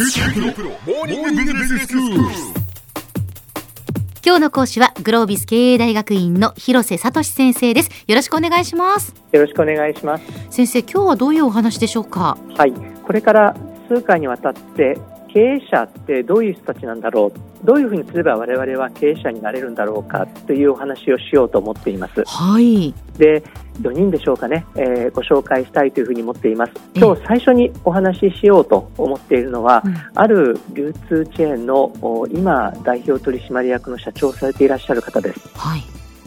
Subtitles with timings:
[0.00, 0.06] 今
[4.36, 7.90] 日の講師はグロービス経営大学院の広瀬聡先生です。
[8.06, 9.12] よろしくお願いします。
[9.32, 10.24] よろしくお願いします。
[10.50, 12.38] 先生今日はどういうお話でしょうか？
[12.56, 12.72] はい。
[13.02, 13.56] これから
[13.88, 14.96] 数回にわたって
[15.34, 17.66] 経営者ってどういう人たちなんだろう？
[17.66, 20.28] どういうふうにすれば我々は経営者になれるんだろうか？
[20.46, 22.22] というお話をしようと思っています。
[22.24, 22.94] はい。
[23.16, 23.42] で
[23.80, 26.72] 4人でしょうかね、えー、ご紹介したいというふうに思っています。
[26.94, 31.92] 今日最初にお話ししようと思っているのは、うん、ある流通チェーンの
[32.30, 35.82] 今代表取締役の社長をされていらっしゃる方です、はい、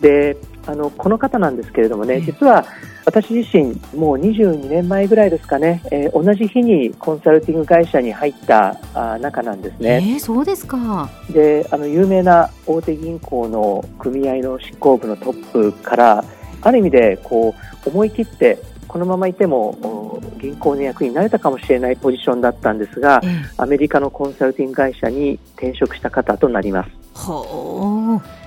[0.00, 0.36] で
[0.66, 2.66] あのこの方なんですけれどもね、実は
[3.04, 10.14] 私自身、もう22年前ぐらいですかね、えー、同じ日にコンサルティング会社に入ったあ中なんですね。
[10.14, 11.08] えー、そうですか。
[11.30, 16.24] であの有名な大手銀行の組合の執行部のトップから
[16.62, 26.90] ある意味でこう思い切ってこのままいても銀行の役になれたかもしれないポジションだったんですが、えー、アメリカのコンサルティング会社に転職した方となります。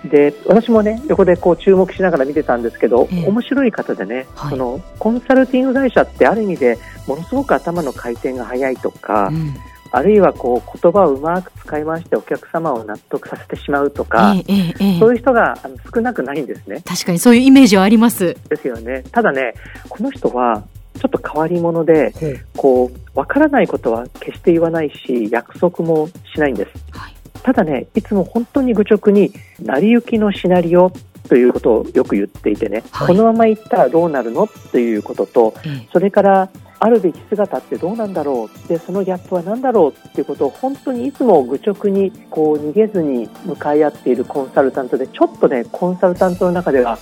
[0.07, 9.55] で私もね横でこう注目しながら見てたんですけど、えー、面白い方でね、はい、そのコンサルティング会社ってある意味でものすごく頭の回転が速いとか、うん、
[9.91, 16.81] あるいはこう言葉をうまく使い回してお客様を納得させてしまうとか、えーえー、そういう人があの少なくないんですね。
[16.85, 18.35] 確かにそういうイメージはあります。
[18.49, 19.03] ですよね。
[19.11, 19.53] ただね
[19.89, 20.63] この人は
[20.99, 22.13] ちょっと変わり者で、
[22.57, 26.71] こう分からないことは決して言わないし約束もしないんです。
[26.91, 29.31] はいただね、いつも本当に愚直に、
[29.61, 30.91] 成り行きのシナリオ
[31.29, 35.53] ということをよく言っていてね、はい、このまま行ったらどうなるのということと、
[35.91, 36.49] それから
[36.81, 46.97] あるべき姿ってどうなんだろうでそのギャップは何だろうっていうことを本当にいつも愚直にこう逃げずに向かい合っているコンサルタントでちょっとねコンサルタントの中では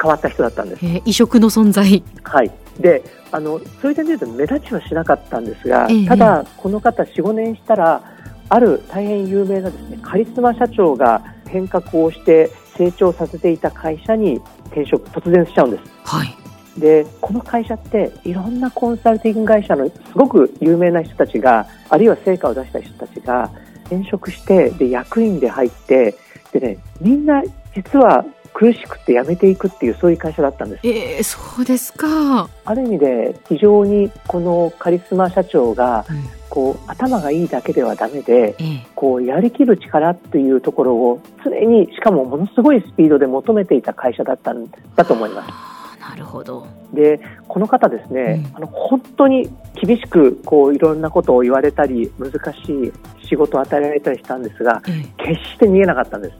[0.00, 0.84] 変わった人だったんです。
[1.04, 8.02] 異色の存在はいであのそういう点で言うと目立ちはしなかったんですが、ただこの方4、5年したら
[8.48, 15.84] ある大変有名なですねカリスマ社長が変革をして成長させていた会社に転職突然しちゃうんです。
[16.04, 16.39] はい。
[16.78, 23.50] でこの会社っていろんなコンサルティング会社のすごく有名な人たちがあるいは成果を出した人たちが
[23.86, 26.14] 転職してで役員で入って
[26.52, 27.42] でねみんな
[27.74, 30.86] 実は苦しくて辞めていくっていうそういう会社だったんです。
[30.86, 32.48] えー、そうですか。
[32.64, 36.04] ある意味で非常にこのカリスマ社長が、
[36.48, 38.56] こう頭がいいだけではダメで、
[38.94, 44.66] こうやりきる力っていうところを常にしかもものすごいスピードで求めていた会社だったん
[44.96, 45.69] だと思います。
[46.00, 46.66] なるほど。
[46.92, 49.50] でこの方ですね、うん、あの本当に
[49.80, 52.92] 厳しくこういろんなことを言われたり難しい
[53.26, 54.98] 仕事を与えられたりしたんですが、決
[55.44, 56.36] して逃げなかったんです。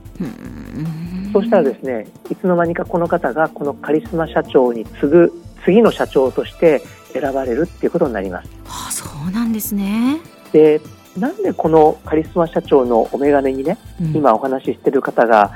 [1.31, 5.31] そうしたらですねいつの間にかこの方がこのカリスマ社長に次ぐ
[5.63, 6.81] 次の社長として
[7.13, 8.49] 選ばれるっていうことになります。
[8.65, 10.19] ああそうなんですね。
[10.51, 10.81] で
[11.17, 15.51] なんでこのカリスマ社長のお眼鏡にね、うん、今お話ししている方が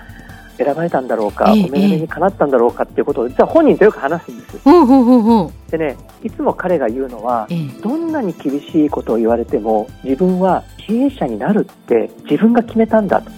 [0.58, 4.60] 選ばれたんだろうか、ええ、お眼鏡にかなったんだろうかっていうことを実は本人とよく話すんです。
[4.60, 13.30] ほうほうほうほうでねいつも彼が言うのは、え、どんなに厳しいことを言われても自分は経営者になるって自分が決めたんだと。
[13.30, 13.34] う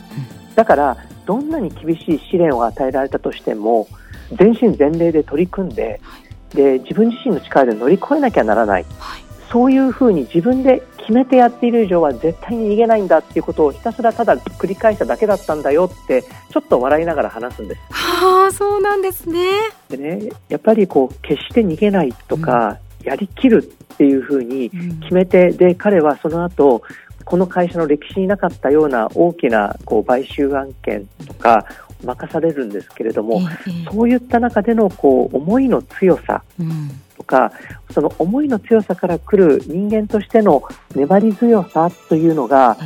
[0.52, 3.88] ん、だからどんなに厳しい試練を与えられたとしても
[4.38, 6.20] 全身全霊で取り組んでは
[6.54, 17.82] い、で自分自身の力で乗り越えなきゃならない、はい、そういうふうに自分で決めてやっている以上は絶対に逃げないんだっていうことをひたすらただ繰り返しただけだったんだよってちょっと笑いながら話すんです。
[17.94, 19.52] はあそうなんですね。
[19.90, 23.64] でねやっぱりこう決して逃げないとか、うん、やりきる
[23.94, 24.70] っていうふうに
[25.02, 26.82] 決めて、うん、で彼はその後
[27.24, 31.66] この会社の歴史になかったような大きなこう買収案件とか
[32.04, 33.42] 任されるんですけれども、
[33.92, 36.44] そういった中でのこう思いの強さ
[37.18, 37.52] とか、
[37.90, 40.64] うん、その思いの強さから来る人間としての
[40.96, 42.78] 粘り強さというのが、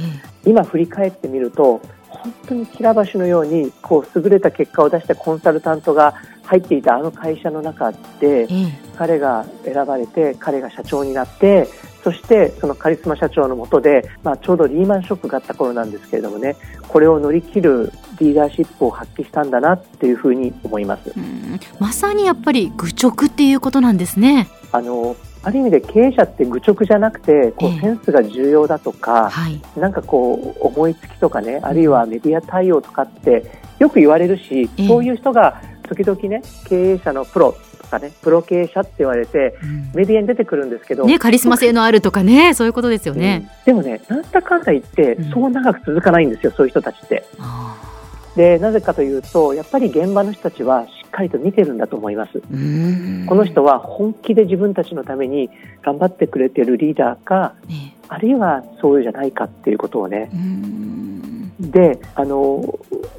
[0.46, 6.14] 今振り返ってみると本当にきら橋のようにこう優れた結果を出したコンサルタントが
[6.44, 8.48] 入っていたあの会社の中で、
[8.98, 11.68] 彼が選ばれて彼が社長になって
[12.04, 16.56] そしてそのカリスマ社長のもとで、まあ、ちょうどリーマンショックがあった頃なんですけれどもね
[16.88, 21.14] これを乗り切るリーダーシップを発揮したんだなっていうふうに思います。
[21.80, 24.48] まさにやっぱり愚直っていうことなんですね。
[24.72, 35.62] あのある意味で経営者って愚直じゃなくてこうセンスが重要だとか、えーはい、なんかこう思いつきとかねあるいはメディア対応とかってよく言われるし、えー、そういう人が
[35.96, 37.58] 時々ね経営者のプロ
[37.92, 47.26] かねプロ経営者って言われて、うん、メディアに出てくるんですけど、ね、カリスマ性のあるとかねそういうことですよね、うん、でもねなんだかんだ言ってそう長く続かないんですよ、そういう人たちって。
[48.36, 52.40] でなぜかというとやっぱり現場の人たちはしっかりと見てるんだと思います。
[53.28, 55.50] この人は本気で自分たちのために
[55.82, 57.56] 頑張ってくれてるリーダーか、
[58.08, 60.30] あるいはそうじゃないかっていうことをね、
[61.70, 62.64] であの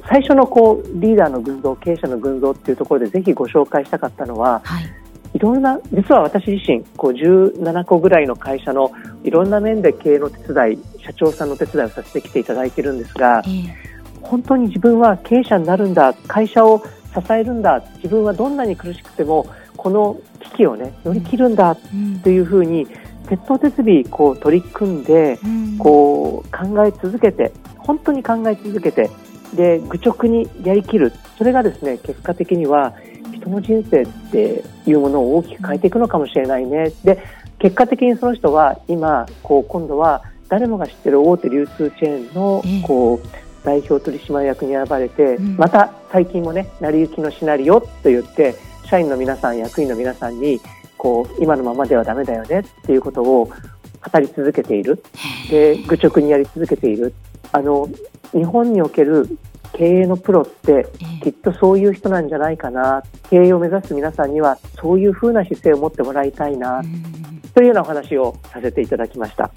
[0.09, 4.93] 最初のこうリーダーの群像経営者の群像っていうところでぜひご紹介したかったのは、はい、
[5.33, 8.91] いろんな実は私自身こう17個ぐらいの会社の
[9.23, 13.73] いろんな面で経営の手伝い社長さんの手伝いをさせてきていただいているんですが、えー、
[14.21, 19.47] 本当に自分は経営者になるんだ会社を支えるんだ自分はどんなに苦しくても
[19.77, 21.79] この危機をね乗り切るんだっ
[22.23, 22.87] ていうふうに、
[23.27, 25.39] 鉄頭鉄尾こう取り組んで、
[25.77, 27.51] こう考え続けて
[27.83, 29.09] 本当に考え続けて
[29.55, 31.13] で愚直にやりきる。
[31.37, 32.93] それがですね結果的には
[33.33, 36.91] 人の人生っていうものを大きく変えていくのかもしれないね。
[37.03, 37.23] で
[37.59, 43.27] 結果的にその人は今こう今度は誰もが知ってる大手流通チェーンのこう、
[43.65, 50.59] 代表取締役に選ばれて、また最近もね成り行きのシナリオと言って社員の皆さん役員の皆さんに
[50.97, 55.01] こう今のままではだめだよねっていうことを語り続けている。
[55.49, 57.13] で愚直にやり続けている
[57.53, 57.87] あの
[58.33, 59.37] 日本における
[59.73, 60.87] 経営のプロって
[61.23, 63.03] きっとそういう人なんじゃないかな。
[63.29, 66.83] 経営を目指す皆さんにはそういうふうな姿勢を持ってもらいたいな
[67.55, 69.51] というようなお話をさせていただきました。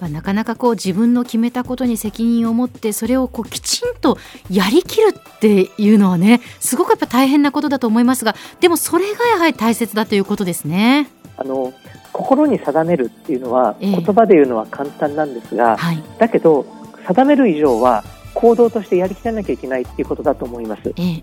[0.00, 4.18] まあ、なかなかこう自分の決めたことに責任を持ってそれをこうきちんと
[4.50, 11.08] やりきるっていうのはねすごくやっぱ大変なことだと思いますがでもそれがやはり大切だということですね。
[11.36, 11.72] あの
[12.12, 16.64] 心に定めるっていうのは、言葉で言うのは簡単なんですが、はい、だけど
[17.06, 18.04] 定める以上は
[18.34, 20.92] 行動としてやりきらなきゃいけないっていうことだと思います。
[20.96, 21.22] え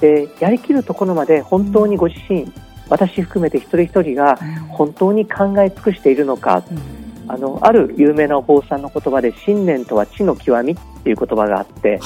[0.00, 2.52] え、でやりきるところまで本当にご自身、うん、
[2.88, 6.74] 私含めて一人一人が本当に考え尽くしているのか、う
[7.28, 11.98] ん、あのある有名なお坊さんの言葉で信念とは知の極みっていう言葉があって、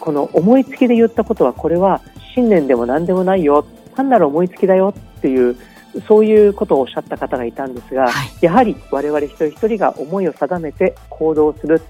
[0.00, 2.00] この思いつきで言ったことはこれは
[2.34, 3.66] 信念でも何でもないよ。
[3.96, 5.56] 単なる思いつきだよっていう
[6.02, 11.82] そういうことをおっしゃった方がいたんですが、はい、やはり我々一人一人が思いを定めて行動する。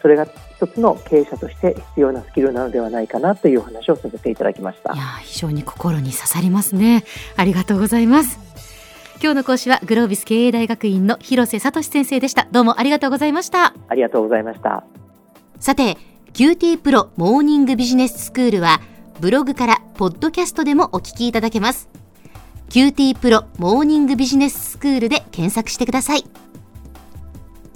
[0.00, 0.26] それが
[0.56, 4.92] 一つの経営者として必要なスキルなのではないかなという話をさせていただきました。
[4.94, 7.04] いや非常に心に刺さりますね。
[7.36, 8.38] ありがとうございます。
[9.20, 12.46] 今日の講師はグロービス経営大学院の広瀬聡先生でした。
[12.52, 13.74] どうもありがとうございました。
[13.88, 14.84] ありがとうございました。
[15.58, 15.96] さて
[16.34, 18.80] QT プロモーニングビジネススクールは
[19.20, 21.88] ブログからポッドキャストでもお聞きいただけます
[22.68, 26.24] QT プロモーニングビジネススクールで検索してください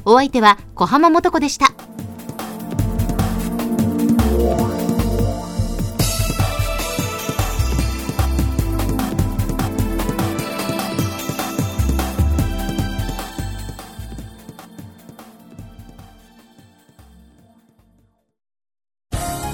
[0.04, 1.72] お相手は小浜もとこでした。